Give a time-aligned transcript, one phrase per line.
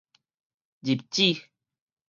[0.81, 1.45] 入子